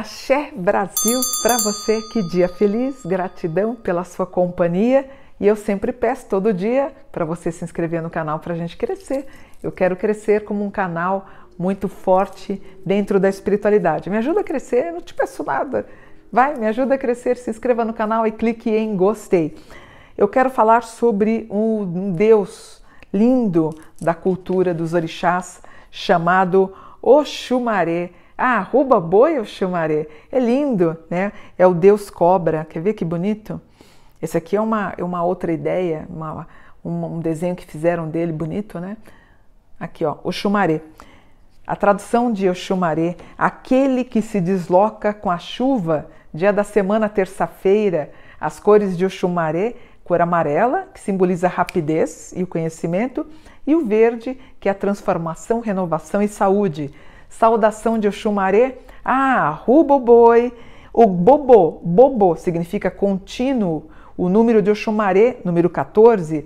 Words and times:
Axé 0.00 0.50
Brasil 0.56 1.20
para 1.42 1.58
você, 1.58 2.00
que 2.10 2.22
dia 2.22 2.48
feliz, 2.48 3.04
gratidão 3.04 3.74
pela 3.74 4.02
sua 4.02 4.24
companhia 4.24 5.06
e 5.38 5.46
eu 5.46 5.54
sempre 5.54 5.92
peço 5.92 6.26
todo 6.26 6.54
dia 6.54 6.90
para 7.12 7.22
você 7.22 7.52
se 7.52 7.62
inscrever 7.62 8.00
no 8.00 8.08
canal 8.08 8.38
para 8.38 8.54
a 8.54 8.56
gente 8.56 8.78
crescer. 8.78 9.26
Eu 9.62 9.70
quero 9.70 9.94
crescer 9.94 10.44
como 10.44 10.64
um 10.64 10.70
canal 10.70 11.28
muito 11.58 11.86
forte 11.86 12.62
dentro 12.82 13.20
da 13.20 13.28
espiritualidade. 13.28 14.08
Me 14.08 14.16
ajuda 14.16 14.40
a 14.40 14.44
crescer, 14.44 14.86
eu 14.86 14.94
não 14.94 15.00
te 15.02 15.12
peço 15.12 15.44
nada. 15.44 15.86
Vai, 16.32 16.54
me 16.54 16.66
ajuda 16.66 16.94
a 16.94 16.98
crescer, 16.98 17.36
se 17.36 17.50
inscreva 17.50 17.84
no 17.84 17.92
canal 17.92 18.26
e 18.26 18.32
clique 18.32 18.70
em 18.70 18.96
gostei. 18.96 19.54
Eu 20.16 20.28
quero 20.28 20.48
falar 20.48 20.82
sobre 20.82 21.46
um 21.50 22.10
Deus 22.12 22.82
lindo 23.12 23.68
da 24.00 24.14
cultura 24.14 24.72
dos 24.72 24.94
orixás 24.94 25.60
chamado 25.90 26.72
Oxumaré. 27.02 28.12
Ah, 28.42 28.56
arroba 28.56 28.98
boi 28.98 29.38
Oxumaré. 29.38 30.08
É 30.32 30.40
lindo, 30.40 30.96
né? 31.10 31.30
É 31.58 31.66
o 31.66 31.74
Deus 31.74 32.08
cobra. 32.08 32.64
Quer 32.64 32.80
ver 32.80 32.94
que 32.94 33.04
bonito? 33.04 33.60
Esse 34.22 34.38
aqui 34.38 34.56
é 34.56 34.60
uma, 34.62 34.94
é 34.96 35.04
uma 35.04 35.22
outra 35.22 35.52
ideia, 35.52 36.06
uma, 36.08 36.48
um, 36.82 37.20
desenho 37.20 37.54
que 37.54 37.66
fizeram 37.66 38.08
dele 38.08 38.32
bonito, 38.32 38.80
né? 38.80 38.96
Aqui, 39.78 40.06
ó, 40.06 40.16
Oxumaré. 40.24 40.80
A 41.66 41.76
tradução 41.76 42.32
de 42.32 42.48
Oxumaré, 42.48 43.14
aquele 43.36 44.04
que 44.04 44.22
se 44.22 44.40
desloca 44.40 45.12
com 45.12 45.30
a 45.30 45.36
chuva, 45.36 46.06
dia 46.32 46.50
da 46.50 46.64
semana, 46.64 47.10
terça-feira, 47.10 48.10
as 48.40 48.58
cores 48.58 48.96
de 48.96 49.04
Oxumaré, 49.04 49.74
cor 50.02 50.22
amarela, 50.22 50.88
que 50.94 51.00
simboliza 51.00 51.46
a 51.46 51.50
rapidez 51.50 52.32
e 52.34 52.42
o 52.42 52.46
conhecimento, 52.46 53.26
e 53.66 53.74
o 53.74 53.84
verde, 53.84 54.40
que 54.58 54.66
é 54.66 54.72
a 54.72 54.74
transformação, 54.74 55.60
renovação 55.60 56.22
e 56.22 56.28
saúde. 56.28 56.90
Saudação 57.30 57.98
de 57.98 58.06
Oxumaré, 58.06 58.78
ah, 59.02 59.48
ruboboi, 59.48 60.52
o 60.92 61.06
bobo, 61.06 61.80
bobo 61.82 62.36
significa 62.36 62.90
contínuo, 62.90 63.88
o 64.16 64.28
número 64.28 64.60
de 64.60 64.70
Oxumaré, 64.70 65.38
número 65.44 65.70
14, 65.70 66.44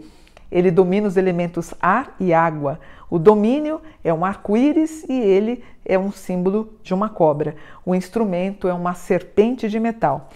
ele 0.53 0.71
domina 0.71 1.09
os 1.09 1.17
elementos 1.17 1.75
ar 1.81 2.15
e 2.21 2.33
água. 2.33 2.79
O 3.11 3.19
domínio 3.19 3.81
é 4.05 4.13
um 4.13 4.25
arco-íris 4.25 5.05
e 5.09 5.13
ele 5.15 5.65
é 5.85 5.99
um 5.99 6.13
símbolo 6.13 6.75
de 6.83 6.95
uma 6.95 7.09
cobra. 7.09 7.57
O 7.85 7.95
instrumento 7.95 8.69
é 8.69 8.75
uma 8.75 8.95
serpente 8.95 9.69
de 9.69 9.81
metal. 9.81 10.29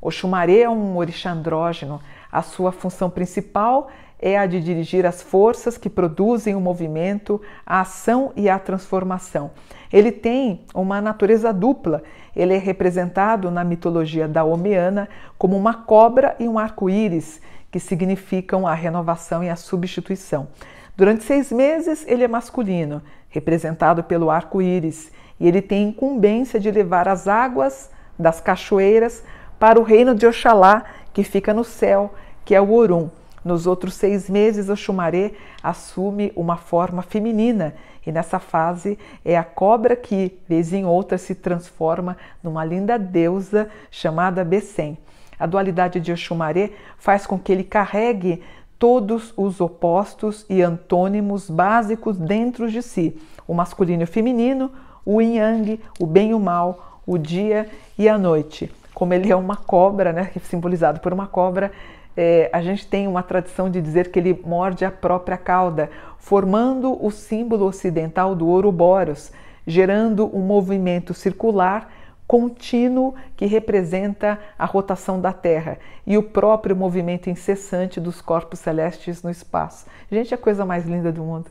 Oxumaré 0.00 0.60
é 0.60 0.70
um 0.70 0.96
orixá 0.96 1.32
andrógeno. 1.32 2.00
A 2.30 2.40
sua 2.40 2.70
função 2.70 3.10
principal 3.10 3.88
é 4.20 4.38
a 4.38 4.46
de 4.46 4.60
dirigir 4.60 5.04
as 5.04 5.22
forças 5.22 5.76
que 5.76 5.90
produzem 5.90 6.54
o 6.54 6.60
movimento, 6.60 7.40
a 7.64 7.80
ação 7.80 8.32
e 8.34 8.48
a 8.48 8.58
transformação. 8.58 9.50
Ele 9.92 10.10
tem 10.10 10.62
uma 10.74 11.00
natureza 11.00 11.52
dupla. 11.52 12.02
Ele 12.34 12.54
é 12.54 12.58
representado 12.58 13.50
na 13.50 13.62
mitologia 13.62 14.26
daomeana 14.26 15.08
como 15.38 15.56
uma 15.56 15.74
cobra 15.74 16.34
e 16.38 16.48
um 16.48 16.58
arco-íris, 16.58 17.40
que 17.70 17.78
significam 17.78 18.66
a 18.66 18.74
renovação 18.74 19.44
e 19.44 19.50
a 19.50 19.56
substituição. 19.56 20.48
Durante 20.96 21.24
seis 21.24 21.52
meses, 21.52 22.04
ele 22.08 22.24
é 22.24 22.28
masculino, 22.28 23.02
representado 23.28 24.02
pelo 24.02 24.30
arco-íris, 24.30 25.12
e 25.38 25.46
ele 25.46 25.60
tem 25.60 25.88
incumbência 25.88 26.58
de 26.58 26.70
levar 26.70 27.06
as 27.06 27.28
águas 27.28 27.90
das 28.18 28.40
cachoeiras 28.40 29.22
para 29.58 29.78
o 29.78 29.82
reino 29.82 30.14
de 30.14 30.26
Oxalá, 30.26 30.84
que 31.12 31.22
fica 31.22 31.52
no 31.52 31.64
céu, 31.64 32.14
que 32.44 32.54
é 32.54 32.60
o 32.60 32.72
Orum. 32.72 33.10
Nos 33.46 33.64
outros 33.64 33.94
seis 33.94 34.28
meses, 34.28 34.68
o 34.68 34.74
Xumaré 34.74 35.30
assume 35.62 36.32
uma 36.34 36.56
forma 36.56 37.00
feminina 37.00 37.74
e 38.04 38.10
nessa 38.10 38.40
fase 38.40 38.98
é 39.24 39.38
a 39.38 39.44
cobra 39.44 39.94
que, 39.94 40.36
vez 40.48 40.72
em 40.72 40.84
outra, 40.84 41.16
se 41.16 41.32
transforma 41.32 42.16
numa 42.42 42.64
linda 42.64 42.98
deusa 42.98 43.70
chamada 43.88 44.44
Bessem. 44.44 44.98
A 45.38 45.46
dualidade 45.46 46.00
de 46.00 46.10
Oxumaré 46.10 46.72
faz 46.98 47.24
com 47.24 47.38
que 47.38 47.52
ele 47.52 47.62
carregue 47.62 48.42
todos 48.80 49.32
os 49.36 49.60
opostos 49.60 50.44
e 50.50 50.60
antônimos 50.60 51.48
básicos 51.48 52.16
dentro 52.16 52.68
de 52.68 52.82
si: 52.82 53.16
o 53.46 53.54
masculino 53.54 54.02
e 54.02 54.04
o 54.04 54.08
feminino, 54.08 54.72
o 55.04 55.22
yin 55.22 55.36
yang, 55.36 55.80
o 56.00 56.06
bem 56.06 56.30
e 56.30 56.34
o 56.34 56.40
mal, 56.40 57.00
o 57.06 57.16
dia 57.16 57.68
e 57.96 58.08
a 58.08 58.18
noite. 58.18 58.68
Como 58.92 59.14
ele 59.14 59.30
é 59.30 59.36
uma 59.36 59.56
cobra, 59.56 60.12
né, 60.12 60.32
simbolizado 60.42 60.98
por 60.98 61.12
uma 61.12 61.28
cobra, 61.28 61.70
é, 62.16 62.48
a 62.52 62.62
gente 62.62 62.86
tem 62.86 63.06
uma 63.06 63.22
tradição 63.22 63.70
de 63.70 63.80
dizer 63.80 64.10
que 64.10 64.18
ele 64.18 64.40
morde 64.44 64.84
a 64.84 64.90
própria 64.90 65.36
cauda, 65.36 65.90
formando 66.18 67.04
o 67.04 67.10
símbolo 67.10 67.66
ocidental 67.66 68.34
do 68.34 68.46
Ouroboros, 68.48 69.32
gerando 69.66 70.30
um 70.34 70.40
movimento 70.40 71.12
circular 71.12 71.90
contínuo 72.26 73.14
que 73.36 73.46
representa 73.46 74.38
a 74.58 74.64
rotação 74.64 75.20
da 75.20 75.32
Terra 75.32 75.78
e 76.06 76.18
o 76.18 76.22
próprio 76.22 76.74
movimento 76.74 77.30
incessante 77.30 78.00
dos 78.00 78.20
corpos 78.20 78.58
celestes 78.58 79.22
no 79.22 79.30
espaço. 79.30 79.86
Gente, 80.10 80.32
é 80.32 80.36
a 80.36 80.40
coisa 80.40 80.64
mais 80.64 80.86
linda 80.86 81.12
do 81.12 81.22
mundo. 81.22 81.46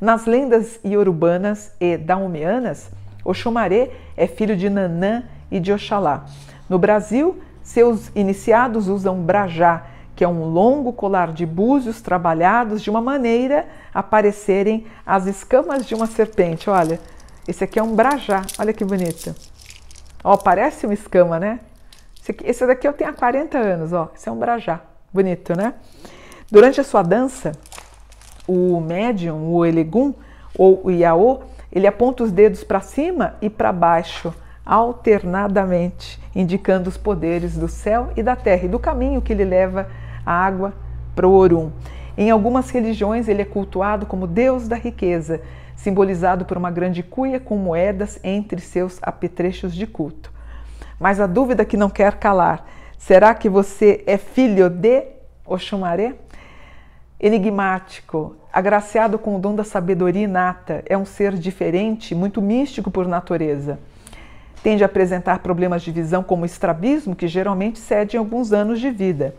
Nas 0.00 0.26
lendas 0.26 0.78
iorubanas 0.84 1.74
e 1.80 1.96
daumianas, 1.96 2.90
Oxumaré 3.24 3.90
é 4.16 4.26
filho 4.26 4.56
de 4.56 4.70
Nanã 4.70 5.24
e 5.50 5.58
de 5.58 5.72
Oxalá. 5.72 6.26
No 6.68 6.78
Brasil, 6.78 7.40
seus 7.62 8.10
iniciados 8.14 8.88
usam 8.88 9.20
brajá, 9.20 9.84
que 10.20 10.24
é 10.24 10.28
um 10.28 10.44
longo 10.44 10.92
colar 10.92 11.32
de 11.32 11.46
búzios 11.46 12.02
trabalhados 12.02 12.82
de 12.82 12.90
uma 12.90 13.00
maneira 13.00 13.66
a 13.94 14.02
parecerem 14.02 14.86
as 15.06 15.24
escamas 15.24 15.86
de 15.86 15.94
uma 15.94 16.06
serpente. 16.06 16.68
Olha, 16.68 17.00
esse 17.48 17.64
aqui 17.64 17.78
é 17.78 17.82
um 17.82 17.96
brajá, 17.96 18.42
olha 18.58 18.70
que 18.74 18.84
bonito. 18.84 19.34
Ó, 20.22 20.36
parece 20.36 20.84
uma 20.84 20.92
escama, 20.92 21.38
né? 21.40 21.60
Esse, 22.20 22.32
aqui, 22.32 22.46
esse 22.46 22.66
daqui 22.66 22.86
eu 22.86 22.92
tenho 22.92 23.08
há 23.08 23.14
40 23.14 23.56
anos, 23.56 23.94
ó. 23.94 24.10
Esse 24.14 24.28
é 24.28 24.32
um 24.32 24.36
brajá, 24.36 24.82
bonito, 25.10 25.56
né? 25.56 25.72
Durante 26.52 26.82
a 26.82 26.84
sua 26.84 27.00
dança, 27.00 27.52
o 28.46 28.78
médium, 28.78 29.50
o 29.50 29.64
elegum 29.64 30.12
ou 30.54 30.82
o 30.84 30.90
iaô, 30.90 31.44
ele 31.72 31.86
aponta 31.86 32.24
os 32.24 32.30
dedos 32.30 32.62
para 32.62 32.82
cima 32.82 33.36
e 33.40 33.48
para 33.48 33.72
baixo, 33.72 34.34
alternadamente, 34.66 36.20
indicando 36.36 36.90
os 36.90 36.98
poderes 36.98 37.56
do 37.56 37.68
céu 37.68 38.10
e 38.14 38.22
da 38.22 38.36
terra 38.36 38.66
e 38.66 38.68
do 38.68 38.78
caminho 38.78 39.22
que 39.22 39.32
ele 39.32 39.46
leva 39.46 39.88
água 40.24 40.74
para 41.14 41.28
o 41.28 41.32
Orum. 41.32 41.70
Em 42.16 42.30
algumas 42.30 42.70
religiões, 42.70 43.28
ele 43.28 43.42
é 43.42 43.44
cultuado 43.44 44.06
como 44.06 44.26
deus 44.26 44.68
da 44.68 44.76
riqueza, 44.76 45.40
simbolizado 45.76 46.44
por 46.44 46.56
uma 46.56 46.70
grande 46.70 47.02
cuia 47.02 47.40
com 47.40 47.56
moedas 47.56 48.20
entre 48.22 48.60
seus 48.60 48.98
apetrechos 49.02 49.74
de 49.74 49.86
culto. 49.86 50.30
Mas 50.98 51.20
a 51.20 51.26
dúvida 51.26 51.64
que 51.64 51.76
não 51.76 51.88
quer 51.88 52.18
calar: 52.18 52.66
será 52.98 53.34
que 53.34 53.48
você 53.48 54.04
é 54.06 54.18
filho 54.18 54.68
de 54.68 55.04
Oxumaré? 55.46 56.14
Enigmático, 57.18 58.36
agraciado 58.52 59.18
com 59.18 59.36
o 59.36 59.38
dom 59.38 59.54
da 59.54 59.64
sabedoria 59.64 60.24
inata, 60.24 60.82
é 60.86 60.96
um 60.96 61.04
ser 61.04 61.34
diferente, 61.34 62.14
muito 62.14 62.40
místico 62.40 62.90
por 62.90 63.06
natureza. 63.06 63.78
Tende 64.62 64.82
a 64.82 64.86
apresentar 64.86 65.38
problemas 65.40 65.82
de 65.82 65.90
visão 65.90 66.22
como 66.22 66.44
estrabismo, 66.44 67.16
que 67.16 67.28
geralmente 67.28 67.78
cede 67.78 68.16
em 68.16 68.18
alguns 68.18 68.52
anos 68.52 68.80
de 68.80 68.90
vida 68.90 69.34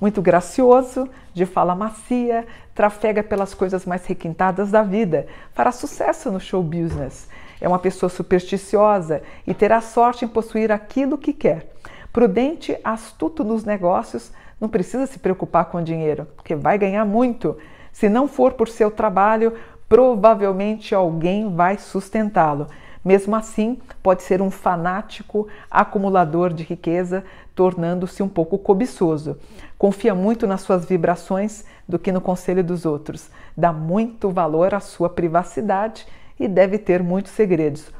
muito 0.00 0.22
gracioso, 0.22 1.08
de 1.34 1.44
fala 1.44 1.74
macia, 1.74 2.46
trafega 2.74 3.22
pelas 3.22 3.52
coisas 3.54 3.84
mais 3.84 4.06
requintadas 4.06 4.70
da 4.70 4.82
vida, 4.82 5.26
fará 5.52 5.70
sucesso 5.70 6.30
no 6.30 6.40
show 6.40 6.62
business. 6.62 7.28
É 7.60 7.68
uma 7.68 7.78
pessoa 7.78 8.08
supersticiosa 8.08 9.22
e 9.46 9.52
terá 9.52 9.80
sorte 9.80 10.24
em 10.24 10.28
possuir 10.28 10.72
aquilo 10.72 11.18
que 11.18 11.32
quer. 11.32 11.70
Prudente, 12.12 12.76
astuto 12.82 13.44
nos 13.44 13.64
negócios, 13.64 14.32
não 14.60 14.68
precisa 14.68 15.06
se 15.06 15.18
preocupar 15.18 15.66
com 15.66 15.82
dinheiro, 15.82 16.26
porque 16.36 16.54
vai 16.54 16.78
ganhar 16.78 17.04
muito. 17.04 17.56
Se 17.92 18.08
não 18.08 18.26
for 18.26 18.54
por 18.54 18.68
seu 18.68 18.90
trabalho, 18.90 19.54
provavelmente 19.88 20.94
alguém 20.94 21.54
vai 21.54 21.76
sustentá-lo. 21.76 22.66
Mesmo 23.04 23.34
assim, 23.34 23.78
pode 24.02 24.22
ser 24.22 24.42
um 24.42 24.50
fanático 24.50 25.48
acumulador 25.70 26.52
de 26.52 26.62
riqueza, 26.62 27.24
tornando-se 27.54 28.22
um 28.22 28.28
pouco 28.28 28.58
cobiçoso. 28.58 29.38
Confia 29.78 30.14
muito 30.14 30.46
nas 30.46 30.60
suas 30.60 30.84
vibrações 30.84 31.64
do 31.88 31.98
que 31.98 32.12
no 32.12 32.20
conselho 32.20 32.62
dos 32.62 32.84
outros. 32.84 33.30
Dá 33.56 33.72
muito 33.72 34.30
valor 34.30 34.74
à 34.74 34.80
sua 34.80 35.08
privacidade 35.08 36.06
e 36.38 36.46
deve 36.46 36.76
ter 36.76 37.02
muitos 37.02 37.32
segredos. 37.32 37.90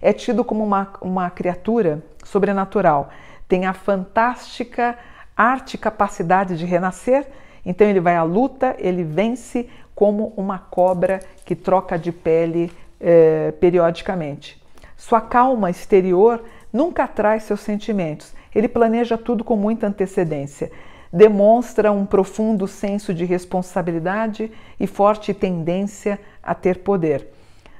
É 0.00 0.12
tido 0.12 0.42
como 0.42 0.64
uma, 0.64 0.92
uma 1.00 1.30
criatura 1.30 2.02
sobrenatural. 2.24 3.10
Tem 3.46 3.66
a 3.66 3.74
fantástica 3.74 4.96
arte 5.36 5.74
e 5.74 5.78
capacidade 5.78 6.56
de 6.56 6.64
renascer. 6.64 7.26
Então 7.64 7.86
ele 7.86 8.00
vai 8.00 8.16
à 8.16 8.22
luta, 8.22 8.74
ele 8.78 9.04
vence 9.04 9.68
como 9.94 10.32
uma 10.36 10.58
cobra 10.58 11.20
que 11.44 11.54
troca 11.54 11.98
de 11.98 12.12
pele 12.12 12.72
é, 13.00 13.52
periodicamente. 13.52 14.60
Sua 14.96 15.20
calma 15.20 15.70
exterior 15.70 16.42
nunca 16.72 17.04
atrai 17.04 17.40
seus 17.40 17.60
sentimentos. 17.60 18.34
Ele 18.54 18.68
planeja 18.68 19.18
tudo 19.18 19.44
com 19.44 19.56
muita 19.56 19.86
antecedência. 19.86 20.70
Demonstra 21.12 21.92
um 21.92 22.04
profundo 22.04 22.66
senso 22.66 23.14
de 23.14 23.24
responsabilidade 23.24 24.50
e 24.78 24.86
forte 24.86 25.32
tendência 25.32 26.18
a 26.42 26.54
ter 26.54 26.78
poder. 26.78 27.28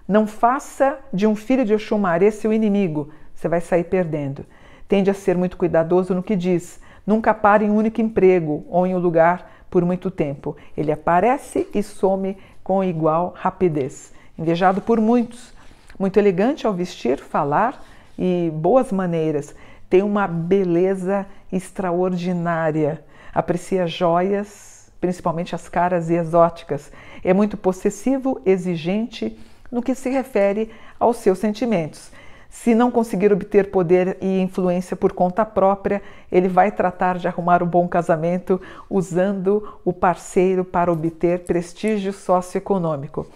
Não 0.06 0.26
faça 0.26 0.98
de 1.12 1.26
um 1.26 1.34
filho 1.34 1.64
de 1.64 1.74
Oxumaré 1.74 2.30
seu 2.30 2.52
inimigo. 2.52 3.10
você 3.34 3.48
vai 3.48 3.60
sair 3.60 3.84
perdendo. 3.84 4.46
Tende 4.86 5.10
a 5.10 5.14
ser 5.14 5.36
muito 5.36 5.56
cuidadoso 5.56 6.14
no 6.14 6.22
que 6.22 6.36
diz. 6.36 6.80
Nunca 7.06 7.34
pare 7.34 7.64
em 7.64 7.70
um 7.70 7.76
único 7.76 8.00
emprego 8.00 8.64
ou 8.68 8.86
em 8.86 8.94
um 8.94 8.98
lugar 8.98 9.50
por 9.68 9.84
muito 9.84 10.10
tempo. 10.10 10.56
Ele 10.76 10.92
aparece 10.92 11.66
e 11.74 11.82
some 11.82 12.36
com 12.62 12.84
igual 12.84 13.34
rapidez. 13.36 14.12
Invejado 14.38 14.80
por 14.80 15.00
muitos. 15.00 15.54
Muito 15.98 16.18
elegante 16.18 16.66
ao 16.66 16.72
vestir, 16.74 17.18
falar 17.18 17.82
e 18.18 18.50
boas 18.54 18.92
maneiras. 18.92 19.54
Tem 19.88 20.02
uma 20.02 20.26
beleza 20.26 21.26
extraordinária. 21.50 23.02
Aprecia 23.32 23.86
joias, 23.86 24.92
principalmente 25.00 25.54
as 25.54 25.68
caras 25.68 26.10
e 26.10 26.14
exóticas. 26.14 26.92
É 27.24 27.32
muito 27.32 27.56
possessivo, 27.56 28.40
exigente 28.44 29.38
no 29.72 29.82
que 29.82 29.94
se 29.94 30.10
refere 30.10 30.70
aos 31.00 31.16
seus 31.16 31.38
sentimentos. 31.38 32.10
Se 32.50 32.74
não 32.74 32.90
conseguir 32.90 33.32
obter 33.32 33.70
poder 33.70 34.16
e 34.20 34.40
influência 34.40 34.96
por 34.96 35.12
conta 35.12 35.44
própria, 35.44 36.02
ele 36.30 36.48
vai 36.48 36.70
tratar 36.70 37.18
de 37.18 37.26
arrumar 37.26 37.62
um 37.62 37.66
bom 37.66 37.88
casamento 37.88 38.60
usando 38.88 39.78
o 39.84 39.92
parceiro 39.92 40.64
para 40.64 40.92
obter 40.92 41.40
prestígio 41.40 42.12
socioeconômico. 42.12 43.26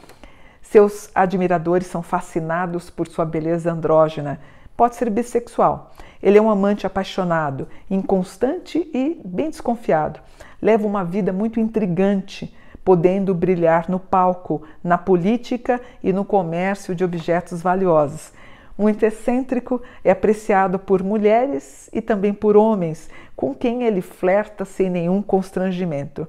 Seus 0.71 1.11
admiradores 1.17 1.89
são 1.89 2.01
fascinados 2.01 2.91
por 2.91 3.09
sua 3.09 3.25
beleza 3.25 3.73
andrógena. 3.73 4.39
Pode 4.77 4.95
ser 4.95 5.11
bissexual. 5.11 5.91
Ele 6.23 6.39
é 6.39 6.41
um 6.41 6.49
amante 6.49 6.87
apaixonado, 6.87 7.67
inconstante 7.91 8.89
e 8.95 9.21
bem 9.25 9.51
desconfiado. 9.51 10.21
Leva 10.63 10.87
uma 10.87 11.05
vida 11.05 11.33
muito 11.33 11.59
intrigante, 11.59 12.57
podendo 12.85 13.35
brilhar 13.35 13.91
no 13.91 13.99
palco, 13.99 14.63
na 14.83 14.97
política 14.97 15.81
e 16.05 16.13
no 16.13 16.25
comércio 16.25 16.95
de 16.95 17.03
objetos 17.03 17.61
valiosos. 17.61 18.33
Muito 18.79 19.03
excêntrico, 19.03 19.83
é 20.05 20.13
apreciado 20.13 20.79
por 20.79 21.03
mulheres 21.03 21.91
e 21.93 22.01
também 22.01 22.33
por 22.33 22.57
homens, 22.57 23.11
com 23.35 23.53
quem 23.53 23.83
ele 23.83 24.01
flerta 24.01 24.65
sem 24.65 24.89
nenhum 24.89 25.21
constrangimento. 25.21 26.29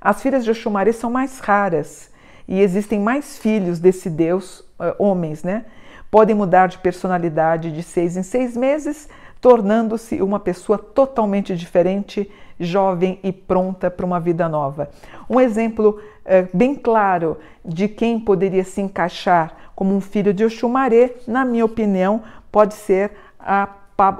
As 0.00 0.22
filhas 0.22 0.44
de 0.44 0.50
Oxumaré 0.50 0.92
são 0.92 1.10
mais 1.10 1.40
raras 1.40 2.15
e 2.48 2.60
existem 2.60 3.00
mais 3.00 3.38
filhos 3.38 3.78
desse 3.78 4.08
deus, 4.08 4.60
uh, 4.78 4.94
homens, 4.98 5.42
né? 5.42 5.64
Podem 6.10 6.34
mudar 6.34 6.68
de 6.68 6.78
personalidade 6.78 7.72
de 7.72 7.82
seis 7.82 8.16
em 8.16 8.22
seis 8.22 8.56
meses, 8.56 9.08
tornando-se 9.40 10.22
uma 10.22 10.38
pessoa 10.38 10.78
totalmente 10.78 11.56
diferente, 11.56 12.30
jovem 12.58 13.18
e 13.22 13.32
pronta 13.32 13.90
para 13.90 14.06
uma 14.06 14.20
vida 14.20 14.48
nova. 14.48 14.88
Um 15.28 15.40
exemplo 15.40 16.00
uh, 16.24 16.56
bem 16.56 16.74
claro 16.74 17.38
de 17.64 17.88
quem 17.88 18.18
poderia 18.18 18.64
se 18.64 18.80
encaixar 18.80 19.54
como 19.74 19.94
um 19.94 20.00
filho 20.00 20.32
de 20.32 20.44
Oxumaré, 20.44 21.16
na 21.28 21.44
minha 21.44 21.64
opinião, 21.64 22.22
pode 22.50 22.74
ser 22.74 23.12
a 23.38 23.68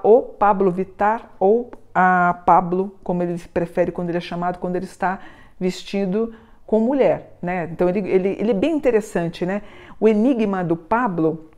ou 0.03 0.23
Pablo 0.23 0.71
Vittar 0.71 1.31
ou 1.39 1.71
a 1.95 2.43
Pablo, 2.47 2.95
como 3.03 3.23
ele 3.23 3.39
prefere 3.53 3.93
quando 3.93 4.09
ele 4.09 4.19
é 4.19 4.21
chamado, 4.21 4.59
quando 4.59 4.77
ele 4.77 4.85
está 4.85 5.19
vestido 5.59 6.35
com 6.67 6.81
mulher, 6.81 7.37
né? 7.41 7.69
Então 7.71 7.89
ele, 7.89 8.01
ele, 8.09 8.37
ele 8.39 8.51
é 8.51 8.55
bem 8.55 8.73
interessante, 8.73 9.47
né? 9.47 9.63
O 10.01 10.09
enigma 10.09 10.65
do 10.65 10.77
Pablo, 10.77 11.49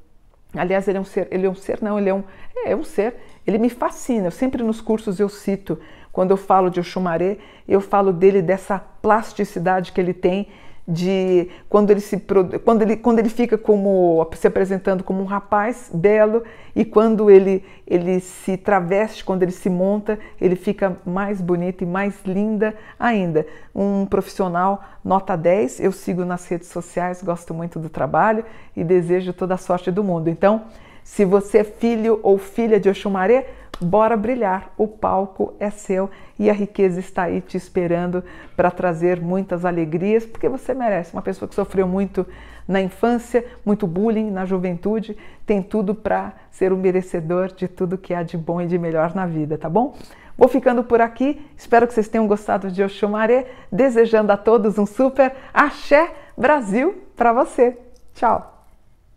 aliás, 0.54 0.86
ele 0.86 0.98
é 0.98 1.00
um 1.00 1.04
ser, 1.04 1.26
ele 1.30 1.46
é 1.46 1.50
um 1.50 1.54
ser, 1.54 1.78
não, 1.80 1.98
ele 1.98 2.10
é 2.10 2.14
um, 2.14 2.22
é, 2.54 2.72
é 2.72 2.76
um 2.76 2.84
ser, 2.84 3.16
ele 3.46 3.58
me 3.58 3.70
fascina. 3.70 4.26
Eu 4.26 4.30
sempre 4.30 4.62
nos 4.62 4.80
cursos 4.80 5.18
eu 5.18 5.28
cito, 5.28 5.78
quando 6.12 6.30
eu 6.32 6.36
falo 6.36 6.70
de 6.70 6.78
Oxumaré, 6.80 7.38
eu 7.66 7.80
falo 7.80 8.12
dele 8.12 8.42
dessa 8.42 8.78
plasticidade 8.78 9.92
que 9.92 10.00
ele 10.00 10.12
tem 10.12 10.48
de 10.88 11.50
quando 11.68 11.90
ele 11.90 12.00
se 12.00 12.16
quando 12.64 12.80
ele 12.80 12.96
quando 12.96 13.18
ele 13.18 13.28
fica 13.28 13.58
como 13.58 14.26
se 14.34 14.46
apresentando 14.46 15.04
como 15.04 15.20
um 15.20 15.26
rapaz 15.26 15.90
belo 15.92 16.42
e 16.74 16.82
quando 16.82 17.30
ele 17.30 17.62
ele 17.86 18.20
se 18.20 18.56
traveste, 18.56 19.22
quando 19.22 19.42
ele 19.42 19.52
se 19.52 19.68
monta, 19.68 20.18
ele 20.40 20.56
fica 20.56 20.96
mais 21.04 21.42
bonita 21.42 21.84
e 21.84 21.86
mais 21.86 22.14
linda 22.24 22.74
ainda. 22.98 23.46
Um 23.74 24.06
profissional 24.06 24.82
nota 25.04 25.36
10, 25.36 25.80
eu 25.80 25.92
sigo 25.92 26.24
nas 26.24 26.46
redes 26.46 26.68
sociais, 26.68 27.22
gosto 27.22 27.52
muito 27.52 27.78
do 27.78 27.90
trabalho 27.90 28.44
e 28.74 28.82
desejo 28.82 29.32
toda 29.32 29.54
a 29.54 29.58
sorte 29.58 29.90
do 29.90 30.02
mundo. 30.02 30.28
Então, 30.28 30.64
se 31.04 31.24
você 31.24 31.58
é 31.58 31.64
filho 31.64 32.20
ou 32.22 32.36
filha 32.38 32.78
de 32.78 32.88
Oxumaré, 32.88 33.46
bora 33.80 34.16
brilhar, 34.16 34.72
o 34.76 34.86
palco 34.86 35.54
é 35.58 35.70
seu 35.70 36.10
e 36.38 36.48
a 36.50 36.52
riqueza 36.52 37.00
está 37.00 37.24
aí 37.24 37.40
te 37.40 37.56
esperando 37.56 38.22
para 38.56 38.70
trazer 38.70 39.20
muitas 39.20 39.64
alegrias, 39.64 40.26
porque 40.26 40.48
você 40.48 40.74
merece. 40.74 41.12
Uma 41.12 41.22
pessoa 41.22 41.48
que 41.48 41.54
sofreu 41.54 41.86
muito 41.86 42.26
na 42.66 42.80
infância, 42.80 43.44
muito 43.64 43.86
bullying 43.86 44.30
na 44.30 44.44
juventude, 44.44 45.16
tem 45.46 45.62
tudo 45.62 45.94
para 45.94 46.34
ser 46.50 46.72
um 46.72 46.76
merecedor 46.76 47.52
de 47.52 47.66
tudo 47.66 47.96
que 47.96 48.12
há 48.12 48.22
de 48.22 48.36
bom 48.36 48.60
e 48.60 48.66
de 48.66 48.78
melhor 48.78 49.14
na 49.14 49.26
vida, 49.26 49.56
tá 49.56 49.68
bom? 49.68 49.96
Vou 50.36 50.48
ficando 50.48 50.84
por 50.84 51.00
aqui, 51.00 51.44
espero 51.56 51.86
que 51.86 51.94
vocês 51.94 52.08
tenham 52.08 52.26
gostado 52.26 52.70
de 52.70 52.82
Oxumaré, 52.82 53.46
desejando 53.72 54.30
a 54.30 54.36
todos 54.36 54.78
um 54.78 54.86
super 54.86 55.34
axé 55.52 56.12
Brasil 56.36 57.02
para 57.16 57.32
você. 57.32 57.76
Tchau! 58.14 58.57